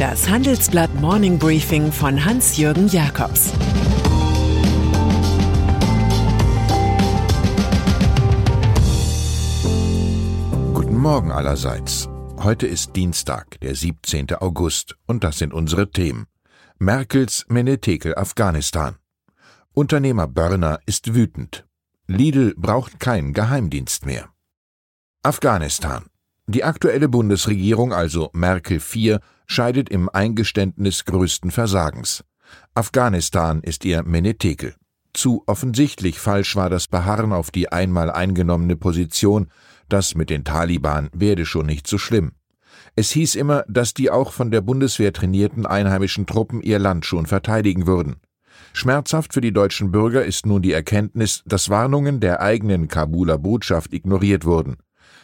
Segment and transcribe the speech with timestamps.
[0.00, 3.52] Das Handelsblatt Morning Briefing von Hans-Jürgen Jakobs
[10.72, 12.08] Guten Morgen allerseits.
[12.38, 14.36] Heute ist Dienstag, der 17.
[14.36, 16.24] August, und das sind unsere Themen.
[16.78, 18.96] Merkels Menetekel Afghanistan.
[19.74, 21.66] Unternehmer Börner ist wütend.
[22.06, 24.30] Lidl braucht keinen Geheimdienst mehr.
[25.22, 26.06] Afghanistan.
[26.46, 29.18] Die aktuelle Bundesregierung, also Merkel IV,
[29.50, 32.24] scheidet im Eingeständnis größten Versagens.
[32.74, 34.76] Afghanistan ist ihr Menetekel.
[35.12, 39.50] Zu offensichtlich falsch war das Beharren auf die einmal eingenommene Position,
[39.88, 42.30] das mit den Taliban werde schon nicht so schlimm.
[42.94, 47.26] Es hieß immer, dass die auch von der Bundeswehr trainierten einheimischen Truppen ihr Land schon
[47.26, 48.20] verteidigen würden.
[48.72, 53.92] Schmerzhaft für die deutschen Bürger ist nun die Erkenntnis, dass Warnungen der eigenen Kabuler Botschaft
[53.92, 54.76] ignoriert wurden.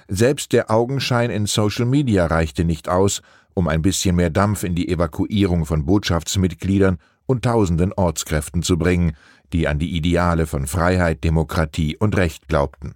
[0.09, 3.23] Selbst der Augenschein in Social Media reichte nicht aus,
[3.55, 9.17] um ein bisschen mehr Dampf in die Evakuierung von Botschaftsmitgliedern und tausenden Ortskräften zu bringen,
[9.53, 12.95] die an die Ideale von Freiheit, Demokratie und Recht glaubten.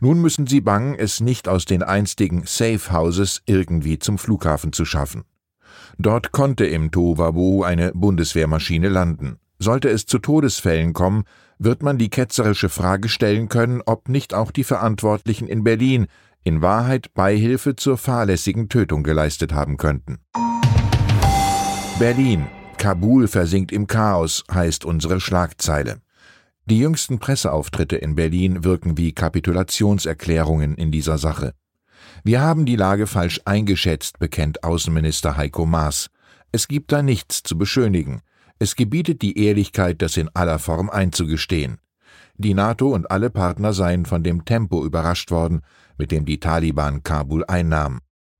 [0.00, 4.84] Nun müssen sie bangen, es nicht aus den einstigen Safe Houses irgendwie zum Flughafen zu
[4.84, 5.22] schaffen.
[5.98, 9.38] Dort konnte im Tohuwabohu eine Bundeswehrmaschine landen.
[9.58, 11.24] Sollte es zu Todesfällen kommen,
[11.64, 16.06] wird man die ketzerische Frage stellen können, ob nicht auch die Verantwortlichen in Berlin
[16.44, 20.18] in Wahrheit Beihilfe zur fahrlässigen Tötung geleistet haben könnten.
[21.98, 22.46] Berlin.
[22.78, 26.00] Kabul versinkt im Chaos, heißt unsere Schlagzeile.
[26.66, 31.54] Die jüngsten Presseauftritte in Berlin wirken wie Kapitulationserklärungen in dieser Sache.
[32.24, 36.08] Wir haben die Lage falsch eingeschätzt, bekennt Außenminister Heiko Maas.
[36.50, 38.22] Es gibt da nichts zu beschönigen.
[38.62, 41.80] Es gebietet die Ehrlichkeit, das in aller Form einzugestehen.
[42.36, 45.62] Die NATO und alle Partner seien von dem Tempo überrascht worden,
[45.98, 47.98] mit dem die Taliban Kabul einnahmen.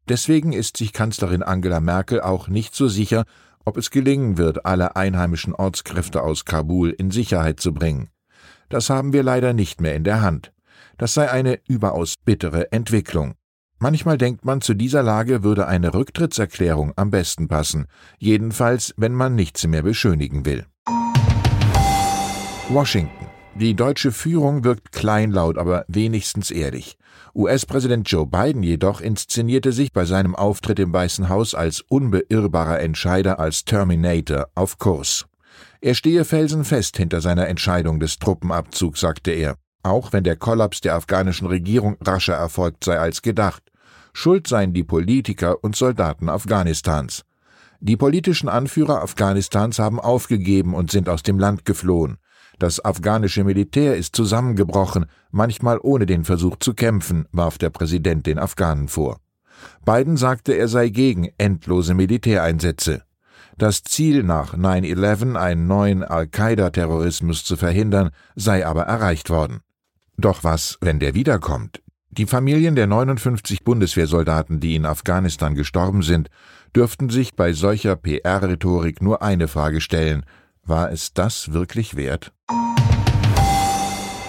[0.09, 3.25] Deswegen ist sich Kanzlerin Angela Merkel auch nicht so sicher,
[3.65, 8.09] ob es gelingen wird, alle einheimischen Ortskräfte aus Kabul in Sicherheit zu bringen.
[8.69, 10.53] Das haben wir leider nicht mehr in der Hand.
[10.99, 13.35] Das sei eine überaus bittere Entwicklung.
[13.83, 19.35] Manchmal denkt man, zu dieser Lage würde eine Rücktrittserklärung am besten passen, jedenfalls wenn man
[19.35, 20.67] nichts mehr beschönigen will.
[22.69, 23.27] Washington.
[23.57, 26.97] Die deutsche Führung wirkt kleinlaut, aber wenigstens ehrlich.
[27.35, 33.41] US-Präsident Joe Biden jedoch inszenierte sich bei seinem Auftritt im Weißen Haus als unbeirrbarer Entscheider
[33.41, 35.27] als Terminator auf Kurs.
[35.81, 40.95] Er stehe felsenfest hinter seiner Entscheidung des Truppenabzugs, sagte er, auch wenn der Kollaps der
[40.95, 43.72] afghanischen Regierung rascher erfolgt sei als gedacht.
[44.13, 47.25] Schuld seien die Politiker und Soldaten Afghanistans.
[47.81, 52.19] Die politischen Anführer Afghanistans haben aufgegeben und sind aus dem Land geflohen.
[52.59, 58.39] Das afghanische Militär ist zusammengebrochen, manchmal ohne den Versuch zu kämpfen, warf der Präsident den
[58.39, 59.19] Afghanen vor.
[59.85, 63.03] Biden sagte, er sei gegen endlose Militäreinsätze.
[63.59, 69.61] Das Ziel nach 9-11, einen neuen Al-Qaida-Terrorismus zu verhindern, sei aber erreicht worden.
[70.17, 71.83] Doch was, wenn der wiederkommt?
[72.15, 76.29] Die Familien der 59 Bundeswehrsoldaten, die in Afghanistan gestorben sind,
[76.77, 80.27] dürften sich bei solcher PR-Rhetorik nur eine Frage stellen.
[80.63, 82.31] War es das wirklich wert?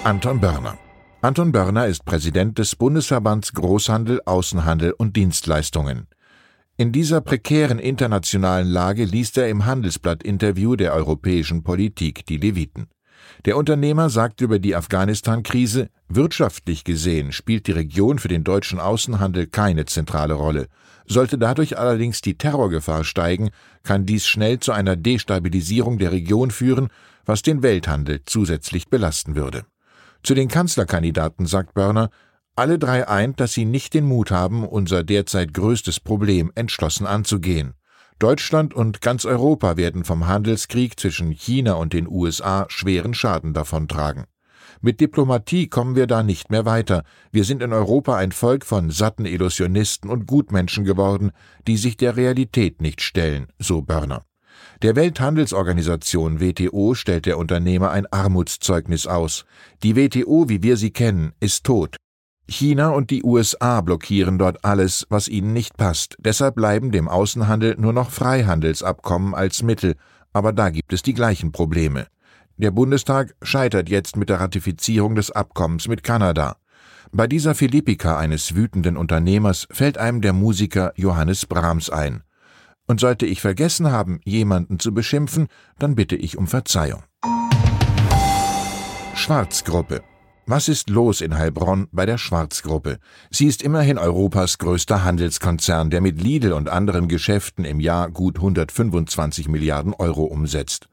[0.06, 0.78] Anton Börner
[1.22, 6.08] Anton Börner ist Präsident des Bundesverbands Großhandel, Außenhandel und Dienstleistungen.
[6.78, 12.88] In dieser prekären internationalen Lage liest er im Handelsblatt-Interview der europäischen Politik die Leviten.
[13.46, 19.48] Der Unternehmer sagt über die Afghanistan-Krise, wirtschaftlich gesehen spielt die Region für den deutschen Außenhandel
[19.48, 20.68] keine zentrale Rolle.
[21.06, 23.50] Sollte dadurch allerdings die Terrorgefahr steigen,
[23.84, 26.88] kann dies schnell zu einer Destabilisierung der Region führen,
[27.26, 29.66] was den Welthandel zusätzlich belasten würde.
[30.24, 32.10] Zu den Kanzlerkandidaten sagt Börner,
[32.56, 37.74] alle drei eint, dass sie nicht den Mut haben, unser derzeit größtes Problem entschlossen anzugehen.
[38.24, 44.24] Deutschland und ganz Europa werden vom Handelskrieg zwischen China und den USA schweren Schaden davontragen.
[44.80, 47.04] Mit Diplomatie kommen wir da nicht mehr weiter.
[47.34, 51.32] Wir sind in Europa ein Volk von satten Illusionisten und Gutmenschen geworden,
[51.68, 54.24] die sich der Realität nicht stellen, so Börner.
[54.84, 59.44] Der Welthandelsorganisation WTO stellt der Unternehmer ein Armutszeugnis aus.
[59.84, 61.98] Die WTO, wie wir sie kennen, ist tot.
[62.48, 66.18] China und die USA blockieren dort alles, was ihnen nicht passt.
[66.20, 69.96] Deshalb bleiben dem Außenhandel nur noch Freihandelsabkommen als Mittel,
[70.34, 72.08] aber da gibt es die gleichen Probleme.
[72.58, 76.58] Der Bundestag scheitert jetzt mit der Ratifizierung des Abkommens mit Kanada.
[77.12, 82.24] Bei dieser Philippika eines wütenden Unternehmers fällt einem der Musiker Johannes Brahms ein.
[82.88, 85.48] Und sollte ich vergessen haben, jemanden zu beschimpfen,
[85.80, 87.04] dann bitte ich um Verzeihung.
[89.16, 90.04] Schwarzgruppe
[90.46, 93.00] Was ist los in Heilbronn bei der Schwarzgruppe?
[93.32, 98.36] Sie ist immerhin Europas größter Handelskonzern, der mit Lidl und anderen Geschäften im Jahr gut
[98.36, 100.90] 125 Milliarden Euro umsetzt.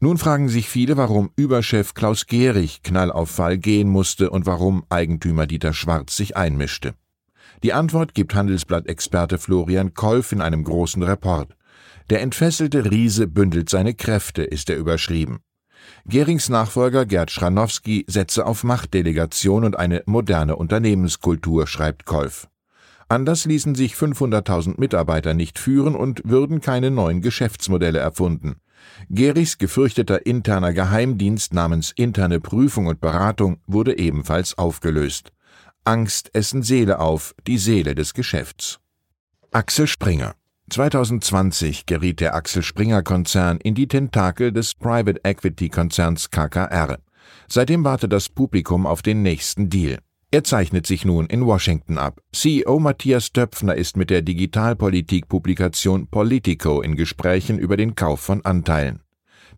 [0.00, 4.86] Nun fragen sich viele, warum Überchef Klaus Gehrig Knall auf Fall gehen musste und warum
[4.88, 6.94] Eigentümer Dieter Schwarz sich einmischte.
[7.62, 11.54] Die Antwort gibt Handelsblatt-Experte Florian Kolf in einem großen Report.
[12.08, 15.40] Der entfesselte Riese bündelt seine Kräfte, ist er überschrieben.
[16.06, 22.48] Gerings Nachfolger Gerd Schranowski setze auf Machtdelegation und eine moderne Unternehmenskultur, schreibt Kolf.
[23.08, 28.56] Anders ließen sich 500.000 Mitarbeiter nicht führen und würden keine neuen Geschäftsmodelle erfunden.
[29.08, 35.32] Gerichs gefürchteter interner Geheimdienst namens Interne Prüfung und Beratung wurde ebenfalls aufgelöst.
[35.84, 38.80] Angst essen Seele auf, die Seele des Geschäfts.
[39.52, 40.34] Axel Springer
[40.70, 46.98] 2020 geriet der Axel Springer Konzern in die Tentakel des Private Equity Konzerns KKR.
[47.48, 49.98] Seitdem wartet das Publikum auf den nächsten Deal.
[50.32, 52.20] Er zeichnet sich nun in Washington ab.
[52.32, 59.00] CEO Matthias Döpfner ist mit der Digitalpolitik-Publikation Politico in Gesprächen über den Kauf von Anteilen.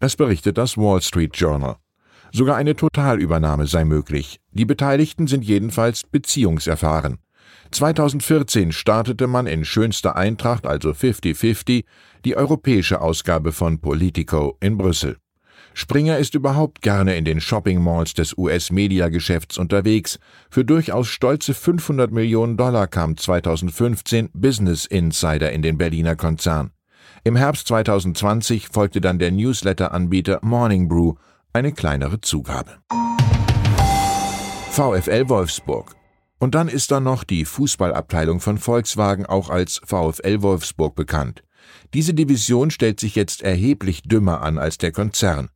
[0.01, 1.77] Das berichtet das Wall Street Journal.
[2.33, 4.41] Sogar eine Totalübernahme sei möglich.
[4.53, 7.19] Die Beteiligten sind jedenfalls beziehungserfahren.
[7.71, 11.85] 2014 startete man in schönster Eintracht, also 50-50,
[12.25, 15.19] die europäische Ausgabe von Politico in Brüssel.
[15.75, 20.19] Springer ist überhaupt gerne in den Shopping-Malls des US-Media-Geschäfts unterwegs.
[20.51, 26.73] Für durchaus stolze 500 Millionen Dollar kam 2015 Business Insider in den Berliner Konzern.
[27.23, 31.15] Im Herbst 2020 folgte dann der Newsletter-Anbieter Morning Brew,
[31.53, 32.79] eine kleinere Zugabe.
[34.71, 35.98] VfL Wolfsburg
[36.39, 41.43] und dann ist da noch die Fußballabteilung von Volkswagen auch als VfL Wolfsburg bekannt.
[41.95, 45.51] Diese Division stellt sich jetzt erheblich dümmer an als der Konzern.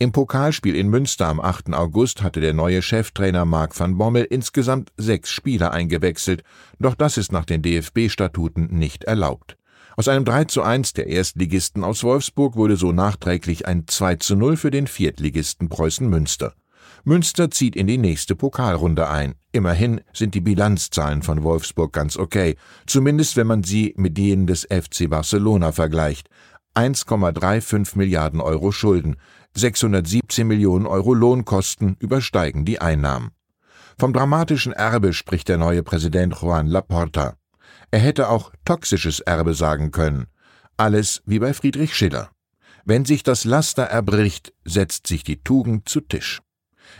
[0.00, 1.74] Im Pokalspiel in Münster am 8.
[1.74, 6.44] August hatte der neue Cheftrainer Marc van Bommel insgesamt sechs Spieler eingewechselt,
[6.78, 9.56] doch das ist nach den DFB-Statuten nicht erlaubt.
[9.96, 14.36] Aus einem 3 zu 1 der Erstligisten aus Wolfsburg wurde so nachträglich ein 2 zu
[14.36, 16.54] 0 für den Viertligisten Preußen Münster.
[17.04, 19.34] Münster zieht in die nächste Pokalrunde ein.
[19.52, 24.66] Immerhin sind die Bilanzzahlen von Wolfsburg ganz okay, zumindest wenn man sie mit denen des
[24.70, 26.28] FC Barcelona vergleicht.
[26.74, 29.16] 1,35 Milliarden Euro Schulden,
[29.56, 33.30] 617 Millionen Euro Lohnkosten übersteigen die Einnahmen.
[33.98, 37.34] Vom dramatischen Erbe spricht der neue Präsident Juan Laporta.
[37.90, 40.26] Er hätte auch toxisches Erbe sagen können.
[40.76, 42.30] Alles wie bei Friedrich Schiller.
[42.84, 46.40] Wenn sich das Laster erbricht, setzt sich die Tugend zu Tisch.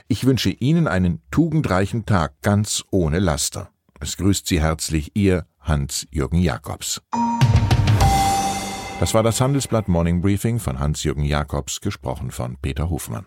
[0.08, 3.70] Ich wünsche Ihnen einen tugendreichen Tag ganz ohne Laster.
[4.00, 7.02] Es grüßt Sie herzlich Ihr Hans-Jürgen Jakobs.
[9.00, 13.26] Das war das Handelsblatt Morning Briefing von Hans-Jürgen Jakobs, gesprochen von Peter Hofmann.